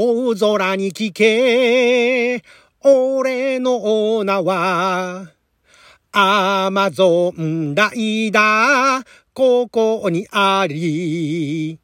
[0.00, 2.44] 大空に聞け、
[2.84, 5.32] 俺の名は、
[6.12, 11.80] アマゾンライダー、ここにあり。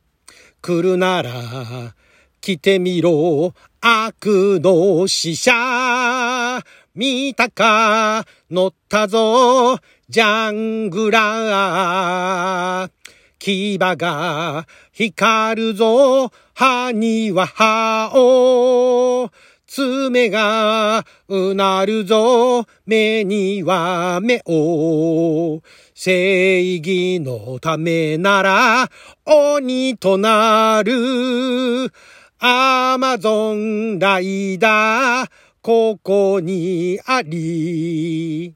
[0.63, 1.97] 来るなら、
[2.41, 6.63] 来てみろ、悪の使者。
[6.95, 9.77] 見たか、乗ったぞ、
[10.09, 13.04] ジャングラー。
[13.53, 19.31] 牙が光るぞ、歯には歯を。
[19.67, 25.63] 爪がうなるぞ、目には目を。
[25.95, 28.91] 正義のためなら、
[29.27, 31.93] 鬼となる。
[32.39, 38.55] アマゾンライダー、ここにあり。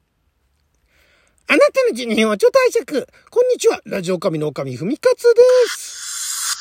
[1.51, 3.07] あなたの人変はちょっと拝借。
[3.31, 3.81] こんにちは。
[3.87, 6.59] ラジオ神の神ふみかつです。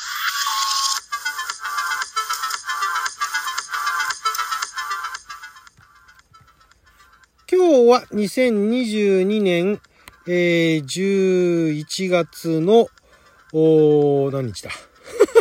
[7.52, 9.78] 今日は2022年、
[10.26, 12.88] えー、11月の、
[13.52, 14.70] お何日だ？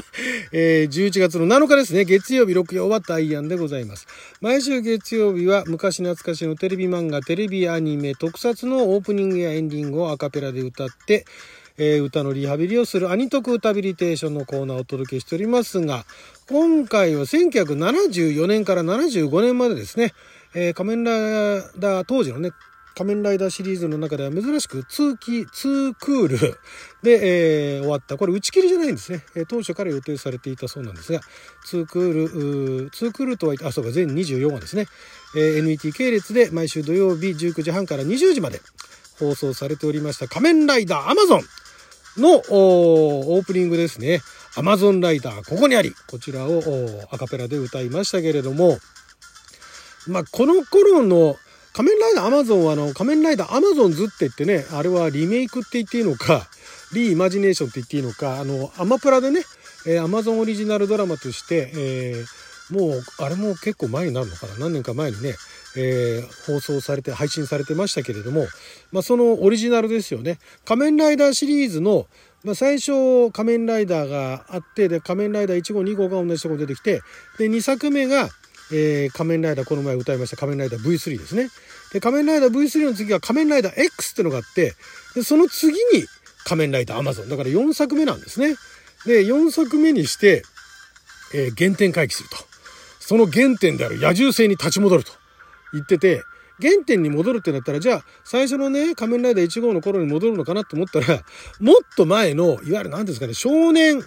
[0.52, 2.06] えー、11月の7日ですね。
[2.06, 4.08] 月曜日6曜は大安でございます。
[4.42, 11.26] 毎週月曜日は昔懐かしのテレビ漫画、テレビアニメ、特撮のオープニングやエンディングをアカペラで歌って、
[11.78, 16.06] えー、歌のリハビリをするアニ特歌ビリテーションのコーナーをお届けしておりますが、
[16.50, 20.14] 今回は1974年から75年までですね、
[20.56, 21.16] えー、仮面ライ
[21.78, 22.52] ダー当時のね、
[22.98, 26.38] 仮面ライダーシリーズの中では珍しく通期、ツークール
[27.04, 28.18] で、えー、終わった。
[28.18, 29.24] これ打ち切りじゃないんですね。
[29.36, 31.22] え、当初から予定されていたそうなんですが、
[31.64, 34.88] ツークール、ツークールとは言って、あ、そうか、全24話ですね。
[35.36, 38.62] えー、NET 系列で毎週土曜日19時半から20時まで
[39.20, 41.44] 放送されておりました仮面ライダーアマゾン
[42.18, 44.22] のオープニングですね。
[44.56, 45.94] アマゾンライダーここにあり。
[46.08, 46.64] こちらを
[47.12, 48.80] アカペラで歌いましたけれども、
[50.08, 51.36] まあ、この頃の
[51.74, 56.48] 仮面ライダーアマゾンはあの、仮面ライダーアマゾンズって言ってね、あれはリメイクって言っていいのか、
[56.94, 59.44] リーイマジネーションって言っていいのか、あの、アマプラでね、
[59.86, 64.58] えー、アマゾンオリジナルドラマとして、えー、もう、あれも結構前になるのかな？
[64.58, 65.36] 何年か前にね、
[65.76, 68.48] えー、放送されて、配信されてましたけれども、
[68.92, 70.40] まあ、そのオリジナルですよね。
[70.66, 72.08] 仮面ライダーシリーズの、
[72.44, 77.02] まあ、最初、仮面ライダーがあって、で、仮面ライダー1号、2号が同じとこ出てきて、
[77.38, 78.30] で、2作目が、
[78.72, 81.50] えー、仮面ライダーこの前歌いました仮面ライダー V3 ですね。
[81.94, 84.74] で、仮面ライダー V3 の次は仮面ライダー X っていうのがあって、
[85.16, 86.06] で、その次に
[86.44, 87.30] 仮面ライダー Amazon。
[87.30, 88.56] だから4作目なんですね。
[89.06, 90.44] で、4作目にして、
[91.34, 92.38] えー、原点回帰すると。
[93.00, 95.14] その原点である野獣性に立ち戻ると
[95.74, 96.24] 言ってて、
[96.62, 101.24] 原点に戻るってなったら、じゃあ、最初のね、仮面ライダー1号の頃に戻るのかなと思ったら、
[101.60, 104.04] もっと前の、いわゆる何ですかね、少年、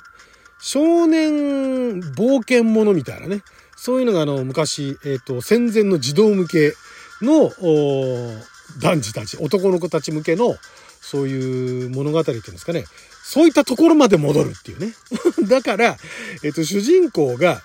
[0.61, 3.43] 少年冒険者みたいなね、
[3.81, 6.75] そういうのがあの、昔、えっ、ー、と、戦前の児童向け
[7.23, 7.51] の、
[8.79, 10.55] 男児たち、男の子たち向けの、
[11.01, 12.85] そういう物語っていうんですかね。
[13.25, 14.93] そういったところまで戻るっていうね。
[15.49, 15.97] だから、
[16.43, 17.63] えっ、ー、と、主人公が、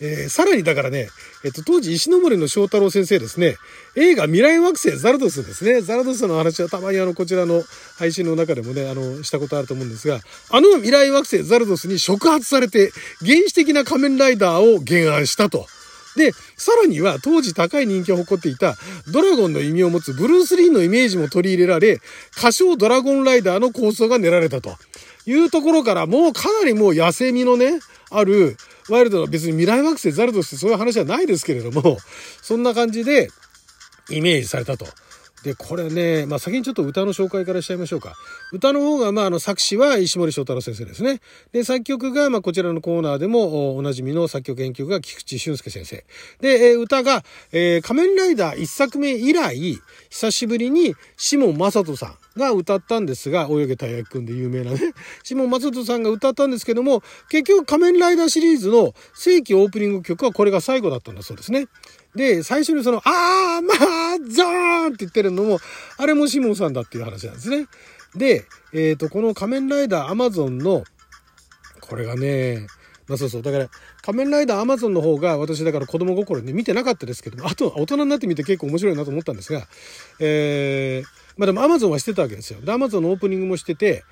[0.00, 1.08] えー、さらにだからね、
[1.44, 3.56] えっと、当時石森の翔太郎先生ですね、
[3.96, 5.82] 映画未来惑星ザルドスですね。
[5.82, 7.62] ザルドスの話はたまにあの、こちらの
[7.98, 15.66] 配信の中でもね、あの、したことあると思うんですが、あの未来惑星ザルドスに触発されて、原始的な仮面ライダーを原案したと。
[16.16, 18.76] で、さらには当時高い人気を誇っていた
[19.12, 22.00] ドラゴンの意味を持つブルース・リーのイメージも取り入れられ、
[22.36, 24.76] 歌唱ドラゴンライダーの構想が練られたと
[25.26, 27.80] いうところからもうかなりもう野生味のね、
[28.10, 28.56] ある
[28.90, 31.98] ワイルドな別に未来惑星ザルドスってそういう話はないですけれども、
[32.42, 33.30] そんな感じで
[34.10, 34.86] イメージされたと。
[35.42, 38.14] で、これね、まあ先にちょっと歌の紹介からしちゃいましょうか。
[38.52, 41.20] 歌の方が、まああの作詞は石森章太郎先生ですね。
[41.52, 46.04] で、作曲が、まあこちらのコーナーでもおなじみの作曲編曲が菊池俊介先生。
[46.40, 49.78] で、え歌が、えー、仮面ライダー一作目以来、
[50.10, 54.80] 久しぶりにシモン正人さんが歌ったんですが、泳げたい焼きくんで有名なね、
[55.22, 61.68] シモン正人さんが歌ったんですけども、結局仮面ライダーシリーズの正規オープニング曲はこれが最後だったんだそうですね。
[62.16, 65.60] で、最初にその、あーまーザーンって言ってるのも、
[65.96, 67.68] あれもシモンさんだっていう話なんですね。
[68.16, 70.82] で、えっ、ー、と、この仮面ライダーアマゾンの、
[71.80, 72.66] これがね、
[73.06, 73.42] まあそうそう。
[73.42, 73.68] だから、
[74.02, 79.66] 仮面ライダーアマゾンの方が私だから子供心で見てなかったですけども、あと大人になってみて結構面白いなと思ったんですが、
[80.20, 81.08] えー、
[81.40, 82.60] まあでもアマゾンはしてたわけですよ。
[82.60, 84.04] で、アマゾンのオープニングもしてて、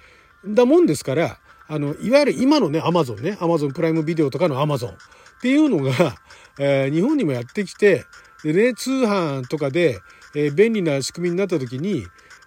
[0.46, 1.38] だもんですから、
[1.68, 4.94] あの、いわゆる今のね、アマゾンね、アマゾンプライムビデオとかのアマゾンっ
[5.42, 6.16] ていうのが、
[6.58, 8.06] えー、日本にもやってきて、
[8.42, 10.00] でね、通販とかで、
[10.34, 12.06] えー、便利な仕組みになった時に、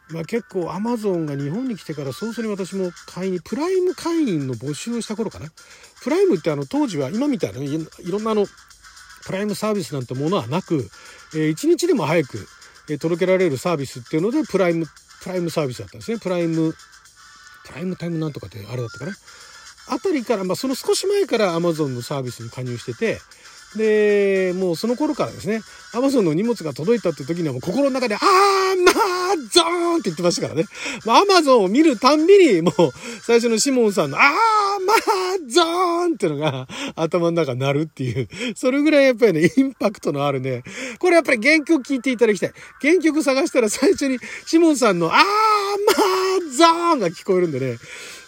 [0.10, 5.46] まあ、結構アマゾンが日本に来てから早々に私も会員プライム会員の募集をした頃かな
[6.04, 8.46] プライムってあの当時は今みたいな、ね、いろんなあの
[9.26, 10.90] プライムサービスなんてものはなく、
[11.34, 12.46] えー、1日でも早く、
[12.90, 14.86] えー、届けられるサービスっていうのでプライム
[15.22, 16.20] プライムサービスだったんですね。
[16.20, 16.74] プライム
[17.66, 19.14] プライムタイムなんとかってあれだったかな。
[19.88, 23.20] あたりから、まあ、その少し前からアマゾンのサービスに加入してて
[23.76, 25.62] で、もうその頃からですね、
[25.94, 28.22] アマゾンの荷物が届いたって時にはもう心の中で、ああ
[28.84, 30.66] まあゾーンって言ってましたからね。
[31.06, 32.74] まあ、アマゾンを見るたんびに、もう
[33.22, 34.24] 最初のシモンさんの、あー
[34.86, 34.98] まあ
[35.48, 40.64] ゾーンってのが頭の中になるっていう、それぐらいやっぱりね、インパクトのあるね、
[41.00, 42.54] これやっぱり原曲聴いていただきたい。
[42.82, 45.26] 原曲探したら最初にシモンさんの、あーまあ
[46.52, 47.78] ゾーンが聞こえるんでね、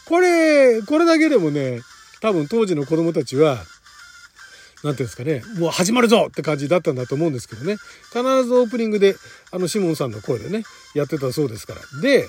[0.06, 1.82] これ、これだけでもね、
[2.22, 3.64] 多分当時の子供たちは、
[4.84, 7.78] 何ていうんですかね、もう始まるぞって感じだったんだと思うんですけどね。
[8.08, 9.16] 必ずオープニングで、
[9.52, 10.64] あの、シモンさんの声でね、
[10.94, 12.02] やってたそうですから。
[12.02, 12.28] で、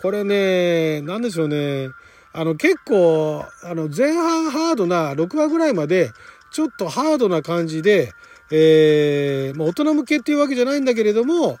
[0.00, 1.88] これね、何でしょうね。
[2.32, 6.12] あの、結構、あの、前半ハードな、6話ぐらいまで、
[6.52, 8.12] ちょっとハードな感じで、
[8.50, 11.58] えー、まあ、大人向けっていうわけじゃないんだけれども、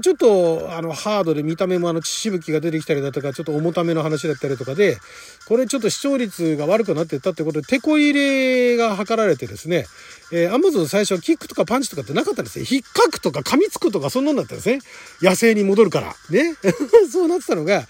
[0.00, 4.98] ちょっと、あの、ハードで見た目もあの、血しぶきが出てきたりだとか、ちょっと重ための話だったりとかで、
[5.46, 9.86] これちょっと視聴率が悪くなってったってことで、手こ入れが図られてですね、
[10.32, 12.66] えー、アマゾン最初はキックとかパンチとかってなかったんですよ。
[12.70, 14.78] 引っかくとか噛みつくとかそんなんだったんですね。
[15.20, 16.14] 野生に戻るから。
[16.30, 16.54] ね。
[17.10, 17.80] そうなってたのが、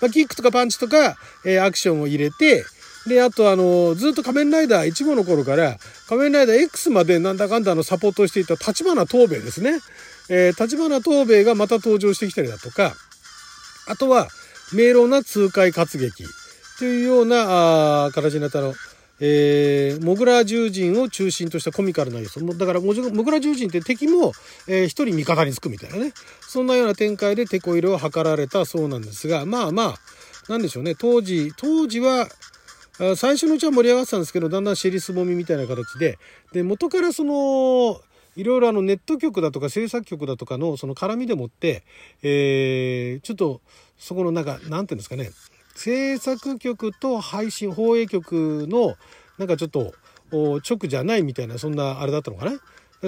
[0.00, 2.64] まあ、キックとかパンチとか、えー、アクションを入れて、
[3.06, 5.76] で、あとあの、ずっと仮面ライダー1号の頃から、
[6.08, 9.80] 仮面ライダー X までなんだかんだのサポートをしていた立花東兵衛ですね。
[10.28, 12.94] えー、立花東兵衛がまた登場してきたりだとか、
[13.88, 14.28] あとは、
[14.72, 16.24] 明朗な痛快活劇
[16.78, 18.74] というようなあ形になったの。
[19.24, 22.40] えー、モグラ獣人を中心としたコミカルな要素。
[22.40, 24.32] だから、モグラ獣人って敵も、
[24.66, 26.12] えー、一人味方につくみたいなね。
[26.40, 29.94] そんなような展開でテこ入れを図られたそうなんですが、まあまあ、
[30.48, 30.96] なんでしょうね。
[30.96, 32.28] 当時、当時は、
[33.16, 36.18] 最初のうちは盛り上がってたんですけど、だんだんシェリスもみみたいな形で、
[36.52, 38.00] で、元からその、
[38.36, 41.84] いろいろあのネット局だとか制作局だとかのその絡みでもって、
[42.22, 43.60] えー、ちょっと
[43.98, 45.30] そこのなんか、なんていうんですかね、
[45.74, 48.96] 制作局と配信、放映局の
[49.38, 49.94] なんかちょっと
[50.32, 52.52] 直じゃないみたいな、そんなあれだったのかな。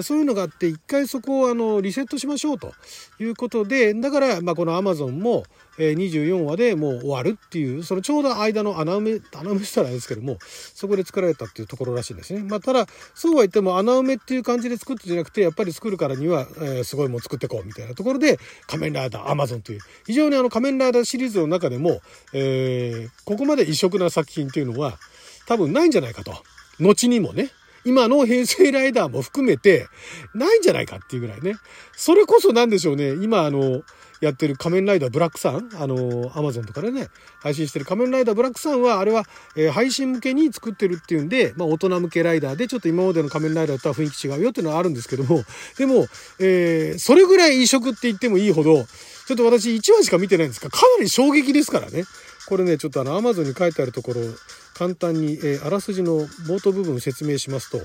[0.03, 2.73] そういうのがあって、一回そこをあのリセットしましょうと
[3.19, 5.43] いうことで、だから、まあ、このアマゾンも、
[5.77, 12.43] え24話でもう終わるっていう、そのちょうど間の穴埋め、穴埋めしたらあれですけども、そこで作られたっていうところらしいんですね。
[12.43, 22.01] まあ、ただ、そうは言っても穴埋めっていう感じで作ってじゃなくて、やっぱり作るからには、えー、すごいもん作っていこうみたいなところで、仮面ライダー、アマゾンという、非常にあの仮面ライダーシリーズの中でも、
[22.33, 24.97] えー、ここまで異色な作品っていうのは、
[25.45, 26.33] 多分ないんじゃないかと。
[26.79, 27.49] 後にもね。
[27.85, 29.87] 今の平成ライダーも含めて、
[30.33, 31.55] ないんじゃないかっていうぐらいね。
[31.95, 33.11] それこそなんでしょうね。
[33.13, 33.83] 今あの、
[34.21, 37.09] やってる仮面ライダー BLACK SUN、あの、アマゾンとかでね、
[37.41, 39.23] 配信してる仮面ライダー BLACK SUNは、あれは、
[39.55, 45.43] えー、配信向けに作ってるっていうんで、まあ、大人向けライダーで、ちょっと今までの仮面ライダーとは雰囲気違うよっていうのはあるんですけども、
[45.77, 46.07] でも、
[46.39, 48.85] えー、それぐらい異色って言ってもいいほど、
[49.27, 52.03] ちょっと私1話しか見てないんですが、かなり衝撃ですからね。
[52.47, 54.21] これね、ちょっとあの、アマゾンに書いてあるところ、
[54.75, 57.79] 簡単に、えー、あらすじの冒頭部分を説明しますと、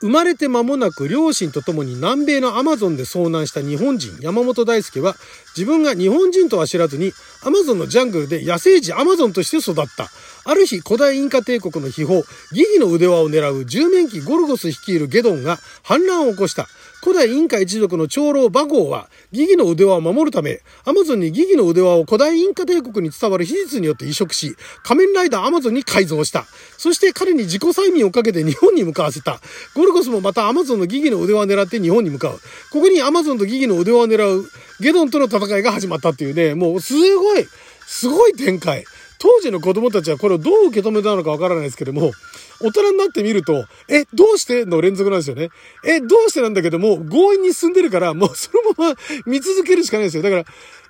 [0.00, 5.16] 生まれて間もなく両親と共に南米のアマゾンで遭難した日本人山本大輔は
[5.56, 7.12] 自分が日本人とは知らずに
[7.44, 10.08] アマゾンのジャングルで野生児アマゾンとして育った。
[10.44, 12.22] ある日古代インカ帝国の秘宝
[12.52, 16.68] ギギの腕輪を狙う十面機ゴルゴス率いるゲドンが反乱を起こした。
[17.08, 26.44] 古代インカ一族の長老バゴーは、ギギの腕輪を守るため、アマゾンにギギの腕輪を古代インカ帝国に伝わる秘術によって移植し、仮面ライダーアマゾンに改造した。
[26.76, 29.40] そして彼に自己催眠をかけて日本に向かわせた。
[29.74, 32.40] ゴルゴスもまたアマゾンのギギの腕輪を狙って日本に向かう。
[32.72, 34.44] ここにアマゾンとギギの腕輪を狙う
[34.78, 37.46] ゲドンとの戦いが始まったっていうね、もうすごい、
[37.86, 38.84] すごい展開。
[39.18, 42.12] 当時の子供たちはこれをどう受け止めたのかわからないですけども、
[42.60, 45.50] 大人になってみると、え、どうしての連続なんですよね。
[45.84, 48.96] え、どうしてなんだけども、強引に進んでるから、もうそのまま
[49.26, 50.22] 見続けるしかないですよ。
[50.22, 50.44] だから、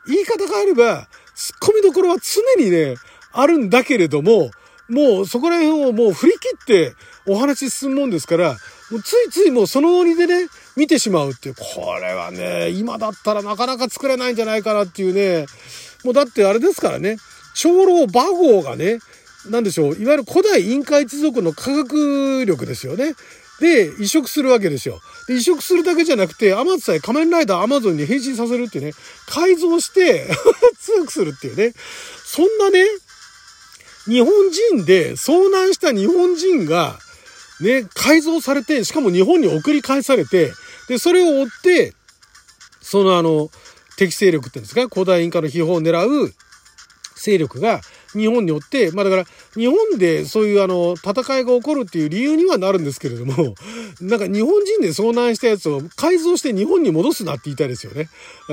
[0.07, 2.97] 言い方変えれば、突っ込みどころは常にね、
[3.33, 4.51] あるんだけれども、
[4.89, 6.95] もうそこら辺をもう振り切って
[7.27, 8.57] お話進むもんですから、
[8.91, 11.55] もうついついもうその折でね、見てしまうっていう。
[11.55, 15.47] これはね、今だったらなかなか作れないんじゃないかなっていうね。
[16.05, 17.19] もうだってあれですからね、
[17.59, 19.01] 長老馬号がね、
[19.51, 23.15] なんでしょう、いわゆる古代インカ一族の科学力ですよね。
[23.61, 25.01] で、移植するわけですよ。
[25.27, 28.93] で、移植するだけじゃなくて、アマツさえ仮面ライダーアマゾンに変身させるっていうね、
[29.27, 30.29] 改造して
[30.81, 31.75] 強くするっていうね。
[32.25, 32.85] そんなね、
[34.07, 34.31] 日本
[34.77, 37.01] 人で遭難した日本人が、
[37.61, 40.53] ね、改造されて、しかも日本に送り返されて、
[40.89, 41.95] で、それを追って、
[42.81, 43.51] そのあの、
[43.97, 46.33] 敵勢力っていうんですか、古代インカの秘宝を狙う
[47.21, 47.81] 勢力が
[48.13, 53.55] 日本によって、まあだから日本でそういうあの戦いが起こるっていう理由にはなるんですけれども、
[54.01, 58.09] なんか日本人で遭難したやつを改造して日本に戻すなって言いたいですよね。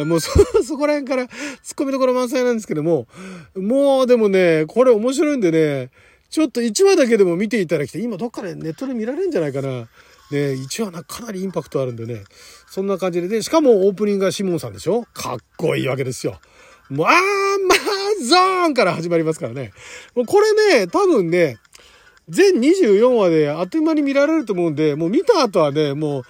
[0.06, 0.32] もうそ、
[0.64, 1.30] そこら辺から突っ
[1.76, 3.08] 込みどころ満載なんですけども、
[3.56, 5.92] もうでもね、これ面白いんでね、
[6.30, 8.04] ちょっと1話だけでも見ていただきたい。
[8.04, 9.88] 今どっかでネットで見られるんじゃないかな。
[10.32, 12.24] ね、1話なかなりインパクトあるんでね。
[12.70, 15.06] そんな感じで、で、しかもオープニングがシモンさんでしょ？
[15.14, 16.40] かっこいいわけですよ。
[16.90, 17.14] もう、あー
[17.68, 17.78] まあ、
[18.24, 19.72] ゾーンから始まりますからね。
[20.16, 21.58] もうこれね、多分ね、
[22.30, 26.24] 全24話であっという間に見られると思うんで、もう見た後はね、もう、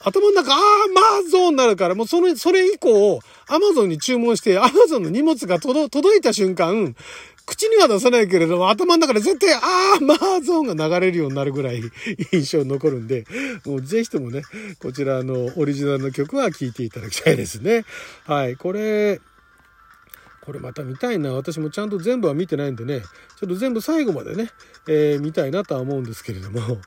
[0.00, 6.94] 頭の中、あーまあゾーンになるから、もうその、それ以降、アマゾンに注文して、アマゾンの荷物が届いた瞬間、
[7.46, 11.80] 口には出さないけれども、頭の中で絶対、あーまあゾーンが流れるようになるぐらい
[12.32, 13.24] 印象に残るんで、
[13.64, 14.42] もうぜひともね、
[14.80, 17.84] こちらのオリジナルの曲は聴いていただきたいですね。
[18.26, 19.20] はい、これ、
[20.46, 21.32] これまた見たいな。
[21.34, 24.50] 私もちゃんと全部は見てないんでね、ちょっと全部最後までね、
[24.88, 26.78] えー、見たいなとは思うんですけれども、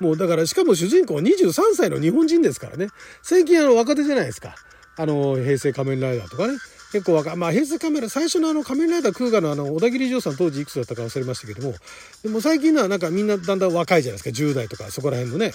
[0.00, 2.88] もうだからしかも主人公23歳の日本人ですからね、
[3.22, 4.54] 最近あの若手じゃないですか。
[4.96, 6.54] あの、平成仮面ライダーとかね。
[6.92, 11.74] 結構若、まあ平成仮面ライダー、最初のあの仮面ライダークーガのあの、小田切丈さん当時いくつだったか忘れましたけども、
[12.22, 15.52] でも最近のはなんかみんなだんだん若いじゃないですか、10代とかそこら辺のね。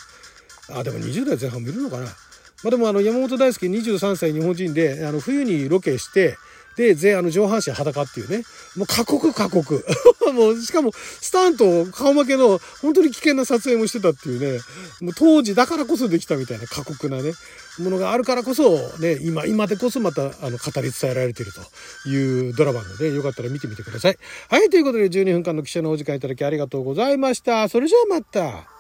[0.69, 2.05] あ、でも20代前半もいるのかな。
[2.05, 2.09] ま
[2.65, 6.37] あでもあの山本大輔23歳日本人で、あの冬にロケして、
[6.77, 8.43] で、ぜ、あの、上半身裸っていうね。
[8.75, 9.83] もう過酷過酷。
[10.33, 14.59] もう、しかも、スタント、顔負けの、本当に危険な撮影もしてたっていうね。
[15.01, 17.33] もう当時だからこそできたみたいな過酷なね、
[17.79, 24.19] ものがあるからこそ、ね、今、今でこそまた、あの、語り伝えられているというドラマなので、よかったら見てみてください。
[24.49, 27.67] はい、ということで12分間の記者のお時間いただきありがとうございました。
[27.69, 28.76] それじゃあまた。